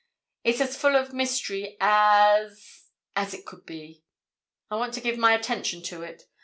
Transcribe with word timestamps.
"It's 0.43 0.59
as 0.61 0.75
full 0.75 0.95
of 0.95 1.13
mystery 1.13 1.77
as—as 1.79 3.35
it 3.35 3.45
could 3.45 3.67
be. 3.67 4.03
I 4.71 4.75
want 4.75 4.95
to 4.95 4.99
give 4.99 5.19
my 5.19 5.35
attention 5.35 5.83
to 5.83 6.01
it. 6.01 6.23